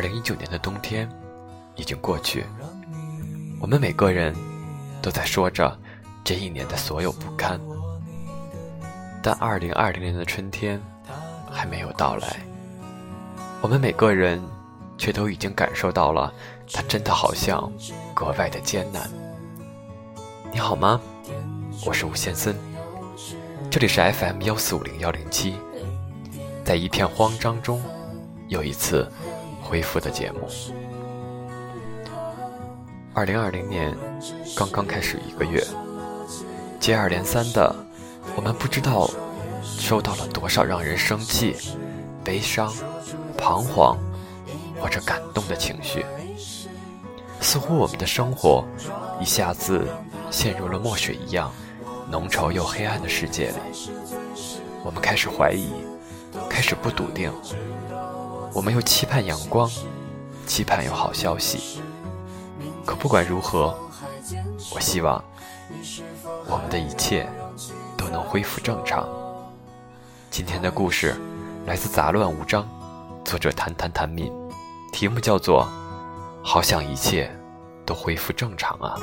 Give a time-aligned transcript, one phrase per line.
[0.00, 1.06] 二零一九年的冬天
[1.76, 2.46] 已经过去，
[3.60, 4.34] 我们每个人
[5.02, 5.78] 都在说着
[6.24, 7.60] 这一年的所有不堪，
[9.22, 10.80] 但二零二零年的春天
[11.50, 12.40] 还没有到来，
[13.60, 14.42] 我们每个人
[14.96, 16.32] 却都已经感受到了
[16.72, 17.70] 它真的好像
[18.14, 19.06] 格外的艰难。
[20.50, 20.98] 你好吗？
[21.84, 22.56] 我是吴先森，
[23.70, 25.56] 这里是 FM 幺四五零幺零七，
[26.64, 27.82] 在一片慌张中，
[28.48, 29.06] 又一次。
[29.70, 30.40] 恢复的节目。
[33.14, 33.96] 二零二零年
[34.56, 35.64] 刚刚开始一个月，
[36.80, 37.72] 接二连三的，
[38.34, 39.08] 我们不知道
[39.62, 41.54] 收到了多少让人生气、
[42.24, 42.74] 悲伤、
[43.38, 43.96] 彷徨
[44.80, 46.04] 或者感动的情绪。
[47.40, 48.64] 似乎我们的生活
[49.20, 49.86] 一下子
[50.32, 51.50] 陷入了墨水一样
[52.10, 53.56] 浓稠又黑暗的世界里。
[54.82, 55.70] 我们开始怀疑，
[56.48, 57.32] 开始不笃定。
[58.52, 59.70] 我们又期盼阳光，
[60.46, 61.80] 期盼有好消息。
[62.84, 63.78] 可不管如何，
[64.74, 65.22] 我希望
[66.46, 67.28] 我们的一切
[67.96, 69.08] 都能恢复正常。
[70.30, 71.14] 今天的故事
[71.64, 72.62] 来自《杂乱无章》，
[73.24, 74.32] 作者谈谈谈敏，
[74.92, 75.64] 题目叫做
[76.42, 77.30] 《好想一切
[77.86, 78.96] 都恢复正常啊》。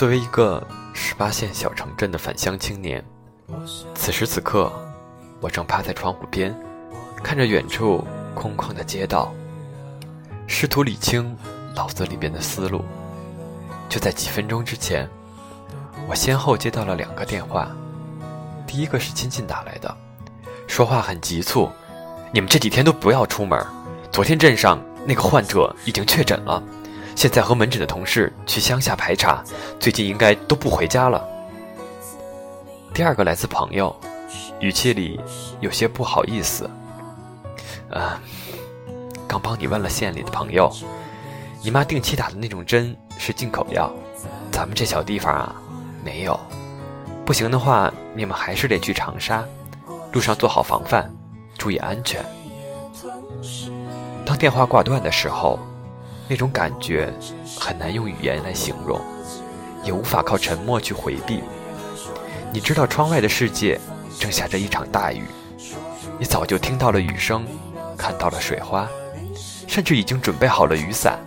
[0.00, 3.04] 作为一个十八线小城镇的返乡青年，
[3.94, 4.72] 此时此刻，
[5.42, 6.58] 我正趴在窗户边，
[7.22, 8.02] 看着远处
[8.34, 9.30] 空旷的街道，
[10.46, 11.36] 试图理清
[11.76, 12.82] 脑子里边的思路。
[13.90, 15.06] 就在几分钟之前，
[16.08, 17.68] 我先后接到了两个电话，
[18.66, 19.96] 第一个是亲戚打来的，
[20.66, 21.68] 说话很急促
[22.32, 23.62] ：“你们这几天都不要出门，
[24.10, 26.62] 昨天镇上那个患者已经确诊了。”
[27.14, 29.44] 现在和门诊的同事去乡下排查，
[29.78, 31.22] 最近应该都不回家了。
[32.94, 33.94] 第二个来自朋友，
[34.58, 35.20] 语气里
[35.60, 36.68] 有些不好意思。
[37.90, 38.18] 呃，
[39.28, 40.72] 刚帮你问了县里的朋友，
[41.62, 43.92] 你妈定期打的那种针是进口药，
[44.50, 45.54] 咱们这小地方啊
[46.02, 46.38] 没有。
[47.26, 49.44] 不行的话，你们还是得去长沙，
[50.12, 51.10] 路上做好防范，
[51.58, 52.24] 注意安全。
[54.24, 55.58] 当电话挂断的时候。
[56.30, 57.12] 那种感觉
[57.58, 59.00] 很难用语言来形容，
[59.82, 61.42] 也无法靠沉默去回避。
[62.52, 63.80] 你知道窗外的世界
[64.16, 65.24] 正下着一场大雨，
[66.20, 67.44] 你早就听到了雨声，
[67.98, 68.88] 看到了水花，
[69.66, 71.18] 甚至已经准备好了雨伞。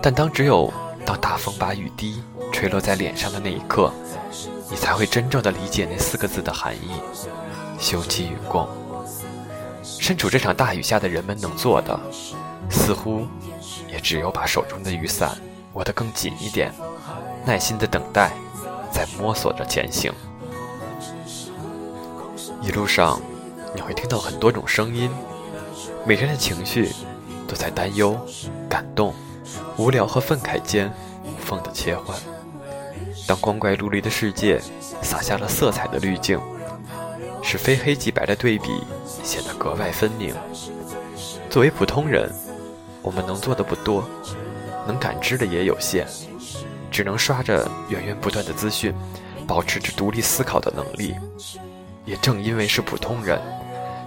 [0.00, 0.72] 但当只有
[1.04, 3.92] 当大风把雨滴吹落在脸上的那一刻，
[4.70, 6.92] 你才会真正的理解那四个字的含义：
[7.78, 8.66] 休戚与共。
[9.82, 12.00] 身处这场大雨下的人们能做的，
[12.70, 13.26] 似乎……
[13.92, 15.36] 也只有把手中的雨伞
[15.74, 16.72] 握得更紧一点，
[17.44, 18.32] 耐心的等待，
[18.90, 20.10] 在摸索着前行。
[22.62, 23.20] 一路上，
[23.74, 25.10] 你会听到很多种声音，
[26.06, 26.90] 每天的情绪
[27.46, 28.18] 都在担忧、
[28.68, 29.14] 感动、
[29.76, 30.90] 无聊和愤慨间
[31.24, 32.16] 无缝的切换。
[33.26, 34.58] 当光怪陆离的世界
[35.02, 36.40] 洒下了色彩的滤镜，
[37.42, 38.82] 使非黑即白的对比
[39.22, 40.34] 显得格外分明。
[41.50, 42.32] 作为普通人。
[43.02, 44.04] 我们能做的不多，
[44.86, 46.06] 能感知的也有限，
[46.90, 48.94] 只能刷着源源不断的资讯，
[49.46, 51.14] 保持着独立思考的能力。
[52.04, 53.40] 也正因为是普通人，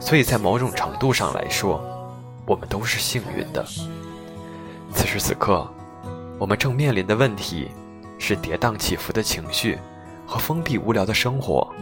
[0.00, 1.80] 所以在某种程度上来说，
[2.46, 3.64] 我们都是幸运的。
[4.92, 5.68] 此时此刻，
[6.38, 7.70] 我们正面临的问题
[8.18, 9.78] 是跌宕起伏的情绪
[10.26, 11.72] 和封闭无聊的生活，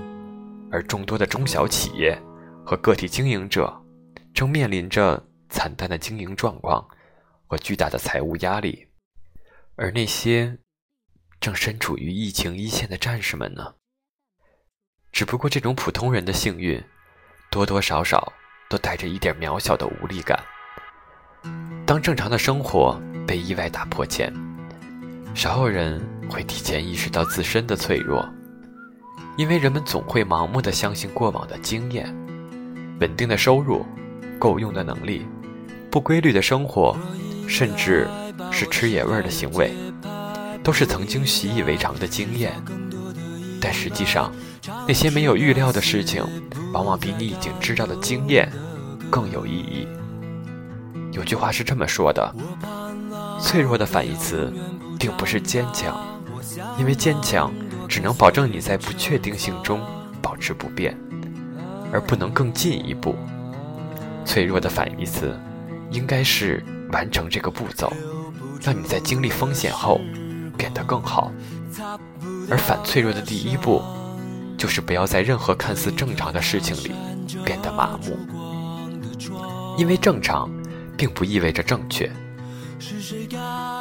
[0.70, 2.18] 而众多的中小企业
[2.64, 3.72] 和个体经营者
[4.34, 6.86] 正面临着惨淡的经营状况。
[7.52, 8.86] 和巨大的财务压力，
[9.76, 10.56] 而那些
[11.38, 13.74] 正身处于疫情一线的战士们呢？
[15.12, 16.82] 只不过这种普通人的幸运，
[17.50, 18.32] 多多少少
[18.70, 20.42] 都带着一点渺小的无力感。
[21.84, 24.32] 当正常的生活被意外打破前，
[25.34, 26.00] 少有人
[26.30, 28.26] 会提前意识到自身的脆弱，
[29.36, 32.06] 因为人们总会盲目的相信过往的经验，
[32.98, 33.84] 稳定的收入、
[34.38, 35.26] 够用的能力、
[35.90, 36.96] 不规律的生活。
[37.52, 38.08] 甚至
[38.50, 39.74] 是吃野味的行为，
[40.64, 42.50] 都是曾经习以为常的经验。
[43.60, 44.32] 但实际上，
[44.88, 46.24] 那些没有预料的事情，
[46.72, 48.50] 往往比你已经知道的经验
[49.10, 49.86] 更有意义。
[51.12, 52.34] 有句话是这么说的：
[53.38, 54.50] 脆弱的反义词，
[54.98, 55.94] 并不是坚强，
[56.78, 57.52] 因为坚强
[57.86, 59.78] 只能保证你在不确定性中
[60.22, 60.98] 保持不变，
[61.92, 63.14] 而不能更进一步。
[64.24, 65.38] 脆弱的反义词，
[65.90, 66.64] 应该是。
[66.92, 67.92] 完成这个步骤，
[68.62, 70.00] 让你在经历风险后
[70.56, 71.32] 变得更好。
[72.50, 73.82] 而反脆弱的第一步，
[74.58, 76.92] 就是不要在任何看似正常的事情里
[77.44, 78.16] 变得麻木，
[79.78, 80.50] 因为正常
[80.96, 82.10] 并不意味着正确。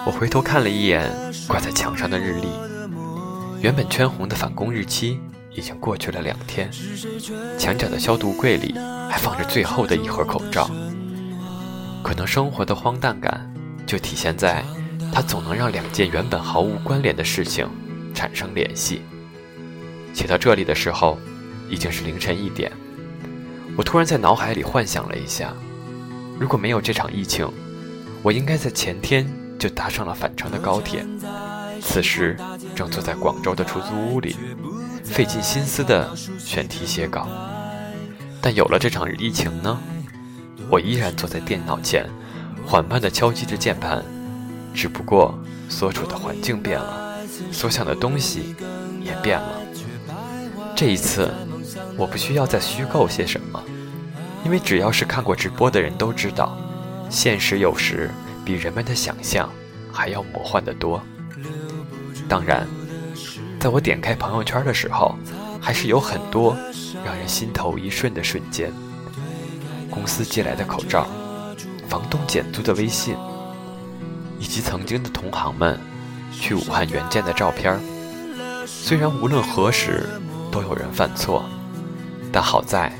[0.06, 1.12] 我回头看了一眼
[1.48, 2.48] 挂在墙上的日历，
[3.62, 5.20] 原本圈红的返工日期
[5.52, 6.70] 已经过去了两天，
[7.58, 8.74] 墙角的消毒柜里
[9.10, 10.70] 还放着最后的一盒口罩。
[12.12, 13.50] 可能生活的荒诞感，
[13.88, 14.66] 就体现在
[15.14, 17.66] 它总能让两件原本毫无关联的事情
[18.14, 19.02] 产生联系。
[20.14, 21.18] 写到这里的时候，
[21.70, 22.70] 已经是凌晨一点。
[23.78, 25.54] 我突然在脑海里幻想了一下，
[26.38, 27.50] 如果没有这场疫情，
[28.22, 29.26] 我应该在前天
[29.58, 31.06] 就搭上了返程的高铁，
[31.80, 32.38] 此时
[32.76, 34.36] 正坐在广州的出租屋里，
[35.06, 37.30] 费尽心思的选题写稿。
[38.42, 39.80] 但有了这场疫情呢？
[40.72, 42.10] 我依然坐在电脑前，
[42.66, 44.02] 缓慢地敲击着键盘，
[44.74, 45.38] 只不过
[45.68, 47.18] 所处的环境变了，
[47.52, 48.56] 所想的东西
[49.04, 49.60] 也变了。
[50.74, 51.30] 这一次，
[51.98, 53.62] 我不需要再虚构些什么，
[54.46, 56.58] 因为只要是看过直播的人都知道，
[57.10, 58.10] 现实有时
[58.46, 59.52] 比人们的想象
[59.92, 61.04] 还要魔幻得多。
[62.30, 62.66] 当然，
[63.60, 65.18] 在我点开朋友圈的时候，
[65.60, 66.56] 还是有很多
[67.04, 68.72] 让人心头一瞬的瞬间。
[69.92, 71.06] 公司寄来的口罩，
[71.88, 73.16] 房东减租的微信，
[74.40, 75.78] 以及曾经的同行们
[76.32, 77.78] 去武汉援建的照片
[78.66, 80.08] 虽然无论何时
[80.50, 81.44] 都有人犯错，
[82.32, 82.92] 但好在，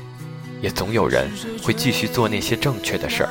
[0.60, 1.30] 也总有人
[1.62, 3.30] 会继续做那些正确的事儿。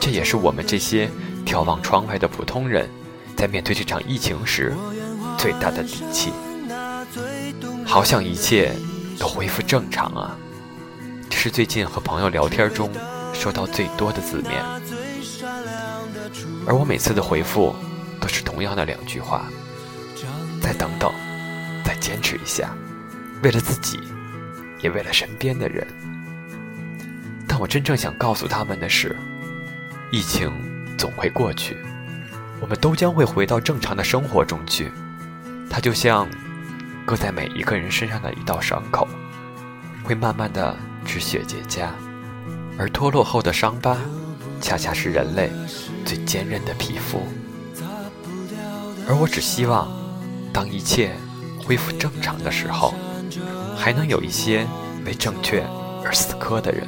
[0.00, 1.08] 这也是我们这些
[1.46, 2.90] 眺望窗外的普通人，
[3.36, 4.74] 在面对这场疫情时
[5.38, 6.32] 最大的底气。
[7.86, 8.74] 好想一切
[9.18, 10.36] 都恢复正常啊！
[11.44, 12.90] 是最近和朋友聊天中
[13.34, 14.64] 收到最多的字面，
[16.66, 17.76] 而我每次的回复
[18.18, 19.44] 都是同样的两句话：
[20.62, 21.12] 再等等，
[21.84, 22.74] 再坚持一下，
[23.42, 24.00] 为了自己，
[24.80, 25.86] 也为了身边的人。
[27.46, 29.14] 但我真正想告诉他们的是，
[30.10, 30.50] 疫情
[30.96, 31.76] 总会过去，
[32.58, 34.90] 我们都将会回到正常的生活中去。
[35.68, 36.26] 它就像
[37.04, 39.06] 搁在每一个人身上的一道伤口，
[40.04, 40.74] 会慢慢的。
[41.04, 41.88] 止血结痂，
[42.78, 43.96] 而脱落后的伤疤，
[44.60, 45.50] 恰恰是人类
[46.04, 47.20] 最坚韧的皮肤。
[49.06, 49.88] 而我只希望，
[50.52, 51.14] 当一切
[51.62, 52.94] 恢复正常的时候，
[53.76, 54.66] 还能有一些
[55.04, 55.62] 为正确
[56.02, 56.86] 而死磕的人。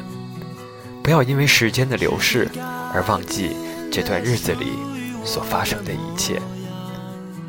[1.03, 2.49] 不要因为时间的流逝
[2.93, 3.57] 而忘记
[3.93, 4.73] 这段日子里
[5.25, 6.41] 所发生的一切，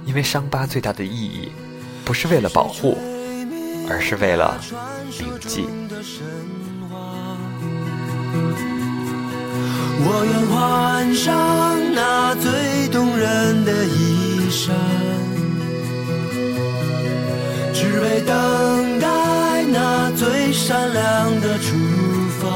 [0.06, 1.52] 因为伤疤最大的意义，
[2.06, 2.98] 不是为了保护，
[3.90, 4.60] 而是为了
[5.20, 5.68] 铭记。
[10.00, 14.76] 我愿换上那最动人的衣衫，
[17.74, 21.76] 只为等待那最闪亮的出
[22.40, 22.48] 发。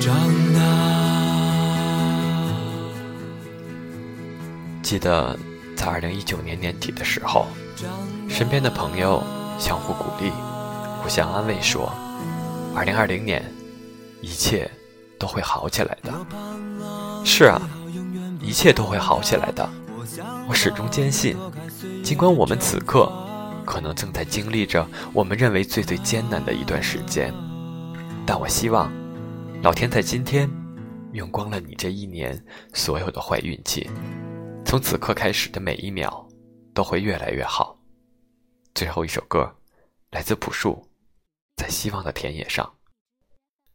[0.00, 0.14] 长
[0.54, 0.60] 大。
[4.82, 5.38] 记得
[5.76, 7.46] 在二零一九年年底的时候，
[8.28, 9.22] 身边的朋友
[9.58, 10.30] 相互鼓励，
[11.02, 11.92] 互相安慰说
[12.74, 13.42] ：“二零二零年。”
[14.22, 14.70] 一切
[15.18, 16.12] 都会好起来的。
[17.24, 17.58] 是啊，
[18.38, 19.66] 一切都会好起来的。
[20.46, 21.34] 我始终坚信，
[22.04, 23.10] 尽管我们此刻
[23.64, 27.32] 可能正在经历着我们认为最最艰难的一段时间，
[28.26, 28.92] 但我希望，
[29.62, 30.50] 老天在今天
[31.12, 32.38] 用光了你这一年
[32.74, 33.88] 所有的坏运气，
[34.66, 36.28] 从此刻开始的每一秒
[36.80, 37.78] 都会越来越好。
[38.74, 39.54] 最后一首歌，
[40.12, 40.88] 来自朴树，
[41.56, 42.74] 在希望的田野上。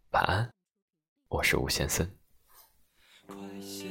[0.09, 0.50] 晚安，
[1.27, 2.12] 我是吴先森。
[3.27, 3.85] 快些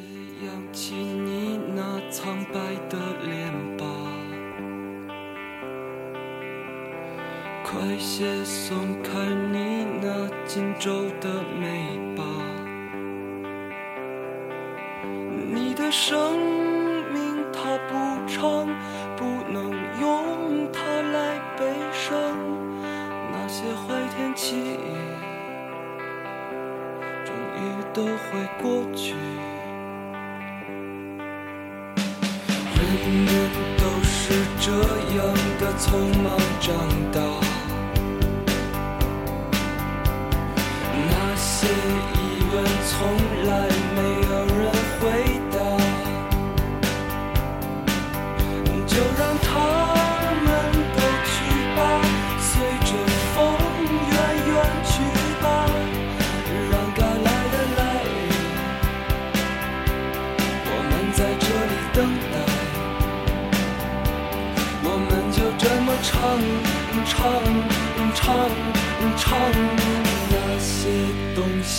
[0.44, 3.87] 扬起你那苍白的脸吧，
[7.64, 9.12] 快些松开
[9.52, 10.90] 你那紧皱
[11.21, 12.25] 的眉吧。
[15.54, 16.53] 你的生
[27.94, 28.10] 都会
[28.60, 29.14] 过去。
[32.74, 32.82] 人
[33.24, 33.28] 们
[33.78, 34.72] 都是这
[35.16, 35.22] 样
[35.60, 35.88] 的匆
[36.20, 36.74] 忙长
[37.12, 37.20] 大，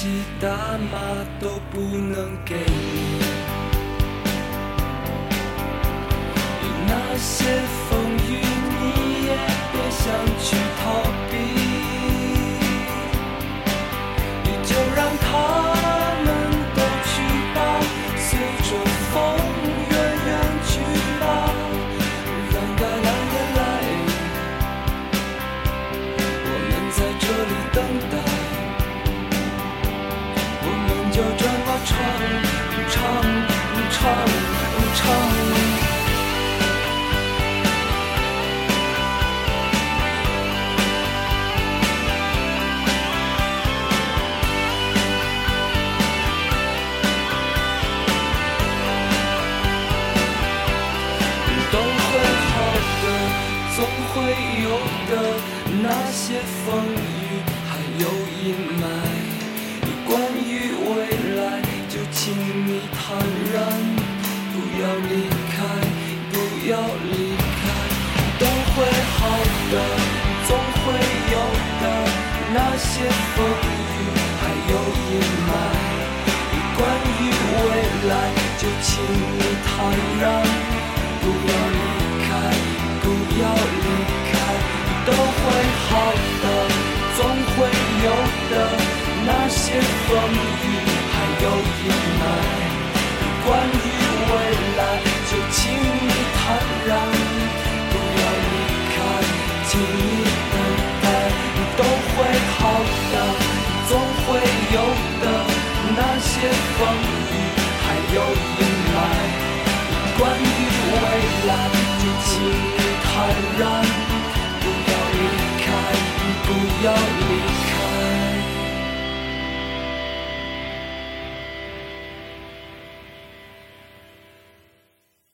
[0.05, 3.34] 是大妈都不能给你。
[31.15, 31.95] 就这么唱
[32.89, 33.01] 唱
[33.89, 34.01] 唱
[34.95, 35.01] 唱
[51.71, 52.19] 都会
[52.51, 52.53] 好
[53.01, 53.05] 的
[53.73, 53.79] 总
[54.11, 54.13] 会
[54.63, 54.65] 有
[55.09, 55.13] 的
[55.81, 58.03] 那些风雨还有
[58.43, 58.45] 阴
[58.81, 59.34] 霾。
[60.05, 62.33] 关于未来就请
[62.67, 63.17] 你坦
[63.53, 64.05] 然。
[64.75, 65.55] 不要离开
[66.31, 66.35] 不
[66.69, 66.77] 要
[67.11, 67.63] 离开
[68.39, 68.75] 都会
[69.15, 69.19] 好
[69.71, 69.73] 的
[70.47, 70.49] 总
[70.81, 70.83] 会
[71.31, 71.35] 有
[71.81, 71.83] 的
[72.53, 72.89] 那些
[73.35, 73.97] 风雨
[74.39, 74.73] 还有
[75.09, 75.13] 阴
[75.47, 75.49] 霾
[76.77, 76.81] 关
[77.19, 77.21] 于
[77.55, 77.67] 未
[78.09, 78.11] 来
[78.57, 79.69] 就请你坦
[80.21, 80.23] 然